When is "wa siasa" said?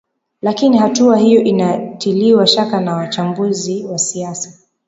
3.85-4.53